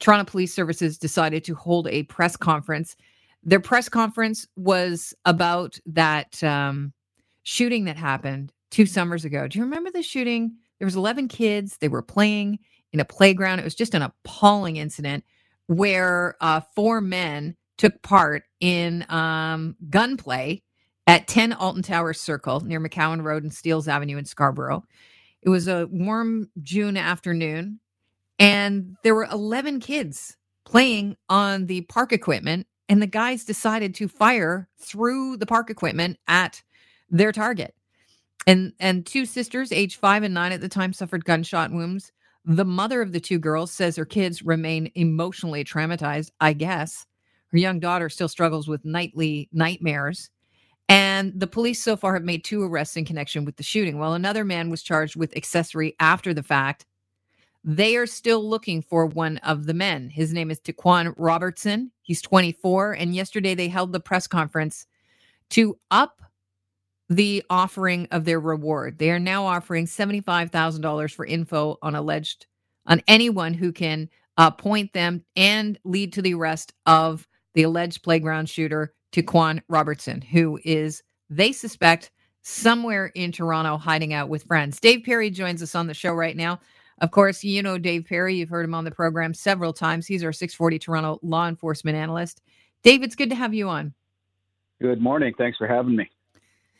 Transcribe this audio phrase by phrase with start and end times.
[0.00, 2.96] Toronto Police Services decided to hold a press conference.
[3.42, 6.92] Their press conference was about that um,
[7.42, 9.46] shooting that happened two summers ago.
[9.46, 10.56] Do you remember the shooting?
[10.78, 11.76] There was 11 kids.
[11.78, 12.58] They were playing
[12.92, 13.60] in a playground.
[13.60, 15.24] It was just an appalling incident
[15.66, 20.62] where uh, four men took part in um, gunplay
[21.06, 24.84] at 10 Alton Towers Circle near McCowan Road and Steeles Avenue in Scarborough.
[25.42, 27.80] It was a warm June afternoon,
[28.40, 34.08] and there were 11 kids playing on the park equipment, and the guys decided to
[34.08, 36.62] fire through the park equipment at
[37.10, 37.74] their target.
[38.46, 42.10] And and two sisters, age 5 and 9 at the time suffered gunshot wounds.
[42.46, 47.06] The mother of the two girls says her kids remain emotionally traumatized, I guess.
[47.52, 50.30] Her young daughter still struggles with nightly nightmares.
[50.88, 54.14] And the police so far have made two arrests in connection with the shooting, while
[54.14, 56.86] another man was charged with accessory after the fact.
[57.62, 60.08] They are still looking for one of the men.
[60.08, 61.92] His name is Taquan Robertson.
[62.02, 62.92] He's 24.
[62.92, 64.86] And yesterday they held the press conference
[65.50, 66.22] to up
[67.10, 68.98] the offering of their reward.
[68.98, 72.46] They are now offering $75,000 for info on alleged
[72.86, 74.08] on anyone who can
[74.38, 80.22] uh, point them and lead to the arrest of the alleged playground shooter, Taquan Robertson,
[80.22, 82.10] who is, they suspect,
[82.42, 84.80] somewhere in Toronto hiding out with friends.
[84.80, 86.60] Dave Perry joins us on the show right now.
[87.00, 88.36] Of course, you know Dave Perry.
[88.36, 90.06] You've heard him on the program several times.
[90.06, 92.42] He's our 640 Toronto law enforcement analyst.
[92.82, 93.94] Dave, it's good to have you on.
[94.80, 95.34] Good morning.
[95.36, 96.10] Thanks for having me.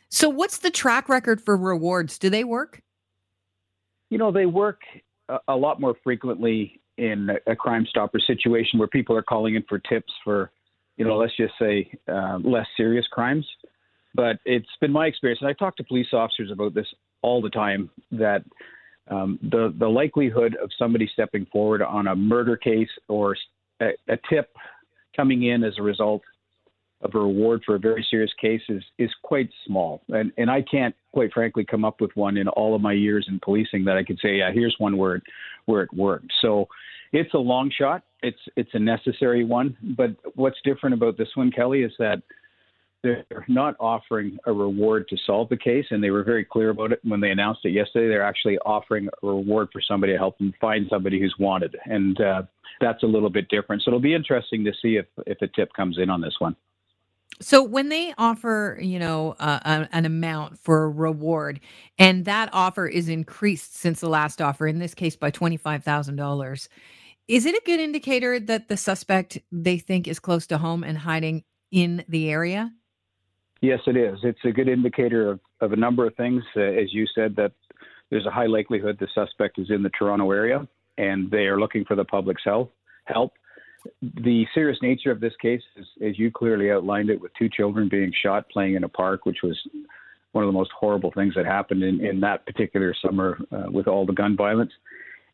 [0.09, 2.17] So, what's the track record for rewards?
[2.19, 2.81] Do they work?
[4.09, 4.81] You know, they work
[5.29, 9.55] a, a lot more frequently in a, a, Crime Stopper situation where people are calling
[9.55, 10.51] in for tips for,
[10.97, 13.47] you know, let's just say uh, less serious crimes.
[14.13, 16.87] But it's been my experience, and I talk to police officers about this
[17.21, 18.43] all the time, that
[19.09, 23.35] um, the the likelihood of somebody stepping forward on a murder case or
[23.81, 24.55] a, a tip
[25.15, 26.21] coming in as a result
[27.01, 30.61] of a reward for a very serious case is is quite small, and and I
[30.61, 33.97] can't quite frankly come up with one in all of my years in policing that
[33.97, 35.23] I could say, yeah, here's one where it
[35.65, 36.31] where it worked.
[36.41, 36.67] So
[37.11, 38.03] it's a long shot.
[38.21, 39.75] It's it's a necessary one.
[39.97, 42.21] But what's different about this one, Kelly, is that
[43.03, 46.91] they're not offering a reward to solve the case, and they were very clear about
[46.91, 48.07] it when they announced it yesterday.
[48.07, 52.19] They're actually offering a reward for somebody to help them find somebody who's wanted, and
[52.21, 52.43] uh,
[52.79, 53.81] that's a little bit different.
[53.83, 56.55] So it'll be interesting to see if if a tip comes in on this one.
[57.39, 61.59] So when they offer, you know, uh, an amount for a reward,
[61.97, 65.83] and that offer is increased since the last offer, in this case by twenty five
[65.83, 66.69] thousand dollars,
[67.27, 70.99] is it a good indicator that the suspect they think is close to home and
[70.99, 72.71] hiding in the area?
[73.61, 74.17] Yes, it is.
[74.23, 76.43] It's a good indicator of, of a number of things.
[76.55, 77.51] Uh, as you said, that
[78.09, 80.67] there's a high likelihood the suspect is in the Toronto area
[80.97, 82.73] and they are looking for the public's help.
[83.05, 83.33] Help
[84.01, 87.89] the serious nature of this case is, as you clearly outlined it, with two children
[87.89, 89.57] being shot playing in a park, which was
[90.33, 93.87] one of the most horrible things that happened in, in that particular summer uh, with
[93.87, 94.71] all the gun violence.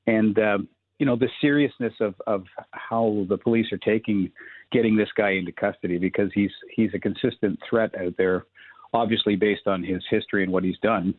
[0.07, 0.57] And, uh,
[0.99, 4.31] you know, the seriousness of, of how the police are taking
[4.71, 8.45] getting this guy into custody because he's he's a consistent threat out there,
[8.93, 11.13] obviously based on his history and what he's done.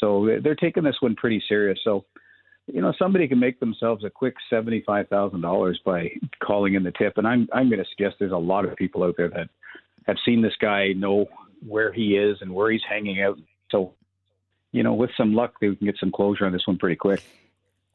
[0.00, 1.78] So they're taking this one pretty serious.
[1.82, 2.04] So
[2.66, 6.10] you know, somebody can make themselves a quick seventy-five thousand dollars by
[6.42, 9.04] calling in the tip, and I'm I'm going to suggest there's a lot of people
[9.04, 9.48] out there that
[10.06, 11.26] have seen this guy, know
[11.66, 13.38] where he is and where he's hanging out.
[13.70, 13.94] So,
[14.72, 17.22] you know, with some luck, we can get some closure on this one pretty quick.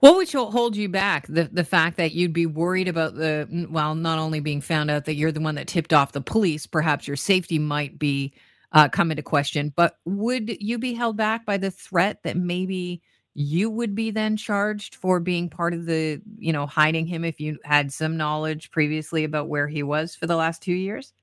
[0.01, 1.27] What would hold you back?
[1.27, 5.05] The the fact that you'd be worried about the well, not only being found out
[5.05, 8.33] that you're the one that tipped off the police, perhaps your safety might be
[8.71, 9.71] uh, come into question.
[9.75, 13.03] But would you be held back by the threat that maybe
[13.35, 17.39] you would be then charged for being part of the, you know, hiding him if
[17.39, 21.13] you had some knowledge previously about where he was for the last two years?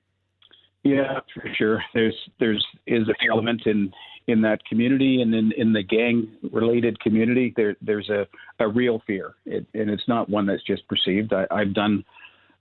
[0.83, 1.83] Yeah, for sure.
[1.93, 3.91] There's there's is an element in
[4.29, 7.53] in that community and in, in the gang related community.
[7.55, 8.27] There there's a,
[8.59, 11.33] a real fear, it, and it's not one that's just perceived.
[11.33, 12.03] I, I've done,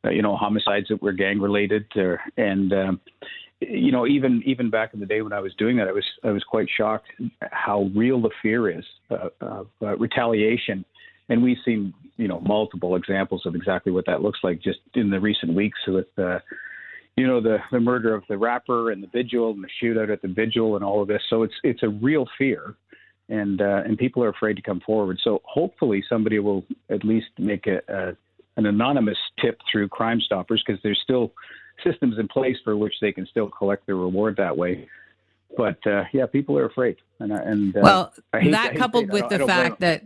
[0.04, 1.86] uh, you know, homicides that were gang related,
[2.36, 3.00] and um,
[3.60, 6.04] you know, even even back in the day when I was doing that, I was
[6.24, 7.08] I was quite shocked
[7.50, 10.84] how real the fear is uh, of uh, retaliation,
[11.28, 15.10] and we've seen you know multiple examples of exactly what that looks like just in
[15.10, 16.06] the recent weeks with.
[16.16, 16.38] Uh,
[17.18, 20.22] you know the the murder of the rapper and the vigil and the shootout at
[20.22, 21.22] the vigil and all of this.
[21.28, 22.76] So it's it's a real fear,
[23.28, 25.18] and uh, and people are afraid to come forward.
[25.22, 28.16] So hopefully somebody will at least make a, a
[28.56, 31.32] an anonymous tip through Crime Stoppers because there's still
[31.84, 34.88] systems in place for which they can still collect their reward that way.
[35.56, 39.80] But uh, yeah, people are afraid, and and uh, well, that coupled with the fact
[39.80, 40.04] that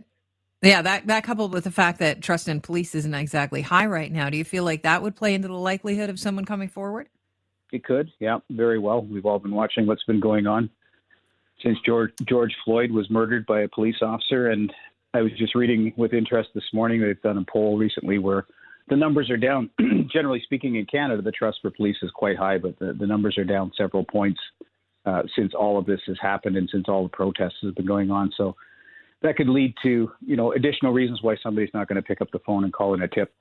[0.63, 4.11] Yeah, that that coupled with the fact that trust in police isn't exactly high right
[4.11, 7.09] now, do you feel like that would play into the likelihood of someone coming forward?
[7.73, 9.03] It could, yeah, very well.
[9.03, 10.69] We've all been watching what's been going on
[11.61, 14.71] since George George Floyd was murdered by a police officer, and
[15.13, 17.01] I was just reading with interest this morning.
[17.01, 18.45] They've done a poll recently where
[18.89, 19.69] the numbers are down.
[20.13, 23.37] Generally speaking, in Canada, the trust for police is quite high, but the, the numbers
[23.37, 24.39] are down several points
[25.05, 28.11] uh, since all of this has happened and since all the protests have been going
[28.11, 28.31] on.
[28.37, 28.55] So
[29.23, 32.29] that could lead to you know additional reasons why somebody's not going to pick up
[32.31, 33.33] the phone and call in a tip.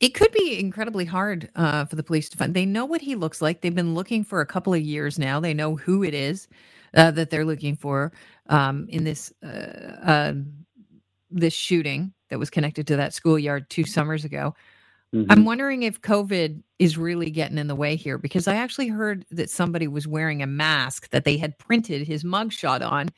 [0.00, 2.54] It could be incredibly hard uh, for the police to find.
[2.54, 3.60] They know what he looks like.
[3.60, 5.40] They've been looking for a couple of years now.
[5.40, 6.48] They know who it is
[6.94, 8.12] uh, that they're looking for
[8.48, 10.32] um, in this uh, uh
[11.30, 14.54] this shooting that was connected to that schoolyard two summers ago.
[15.14, 15.30] Mm-hmm.
[15.30, 19.24] I'm wondering if COVID is really getting in the way here because I actually heard
[19.32, 23.10] that somebody was wearing a mask that they had printed his mugshot on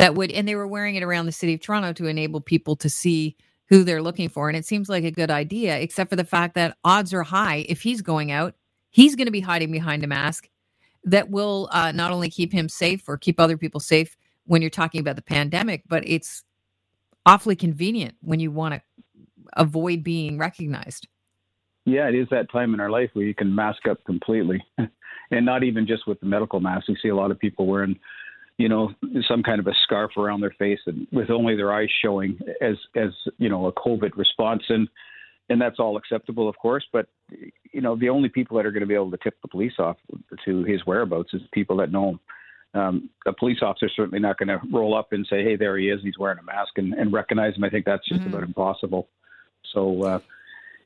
[0.00, 2.74] that would, and they were wearing it around the city of Toronto to enable people
[2.76, 3.36] to see
[3.68, 4.48] who they're looking for.
[4.48, 7.66] And it seems like a good idea, except for the fact that odds are high
[7.68, 8.54] if he's going out,
[8.88, 10.48] he's going to be hiding behind a mask
[11.04, 14.16] that will uh, not only keep him safe or keep other people safe
[14.46, 16.44] when you're talking about the pandemic, but it's
[17.26, 18.80] awfully convenient when you want to
[19.52, 21.08] avoid being recognized.
[21.84, 24.64] Yeah, it is that time in our life where you can mask up completely,
[25.30, 26.88] and not even just with the medical mask.
[26.88, 27.98] We see a lot of people wearing,
[28.60, 28.92] you know,
[29.26, 32.76] some kind of a scarf around their face and with only their eyes showing as
[32.94, 33.08] as
[33.38, 34.86] you know a COVID response, and
[35.48, 36.84] and that's all acceptable, of course.
[36.92, 37.06] But
[37.72, 39.72] you know, the only people that are going to be able to tip the police
[39.78, 39.96] off
[40.44, 42.20] to his whereabouts is people that know him.
[42.72, 45.78] Um, a police officer is certainly not going to roll up and say, "Hey, there
[45.78, 46.00] he is.
[46.02, 47.64] He's wearing a mask," and, and recognize him.
[47.64, 48.28] I think that's just mm-hmm.
[48.28, 49.08] about impossible.
[49.72, 50.18] So uh,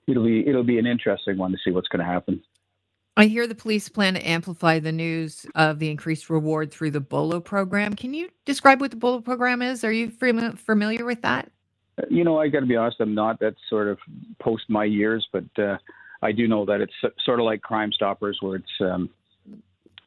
[0.06, 2.40] it'll be it'll be an interesting one to see what's going to happen.
[3.16, 7.00] I hear the police plan to amplify the news of the increased reward through the
[7.00, 7.94] BOLO program.
[7.94, 9.84] Can you describe what the BOLO program is?
[9.84, 11.50] Are you familiar with that?
[12.10, 13.38] You know, I got to be honest, I'm not.
[13.38, 13.98] That's sort of
[14.40, 15.78] post my years, but uh,
[16.22, 16.94] I do know that it's
[17.24, 19.10] sort of like Crime Stoppers, where it's um,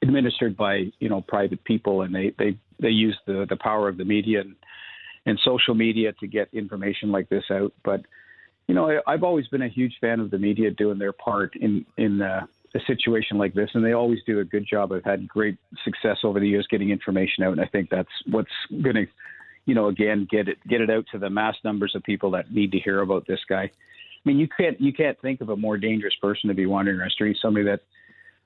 [0.02, 3.96] administered by you know private people, and they they they use the the power of
[3.96, 4.56] the media and
[5.26, 7.72] and social media to get information like this out.
[7.86, 8.02] But
[8.68, 11.56] you know, I, have always been a huge fan of the media doing their part
[11.56, 14.92] in in uh, a situation like this, and they always do a good job.
[14.92, 18.50] I've had great success over the years getting information out, and I think that's what's
[18.72, 19.06] going to
[19.68, 22.52] you know, again, get it get it out to the mass numbers of people that
[22.52, 23.64] need to hear about this guy.
[23.64, 23.70] I
[24.26, 27.10] mean, you can't you can't think of a more dangerous person to be wandering around
[27.10, 27.38] the street.
[27.42, 27.82] Somebody that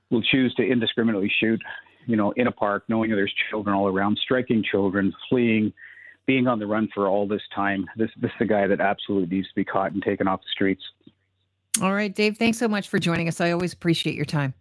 [0.10, 1.62] will choose to indiscriminately shoot,
[2.07, 5.72] you know, in a park, knowing that there's children all around, striking children, fleeing,
[6.25, 7.86] being on the run for all this time.
[7.95, 10.51] This this is the guy that absolutely needs to be caught and taken off the
[10.51, 10.81] streets.
[11.81, 12.38] All right, Dave.
[12.38, 13.42] Thanks so much for joining us.
[13.42, 14.54] I always appreciate your time.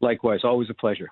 [0.00, 1.10] Likewise, always a pleasure.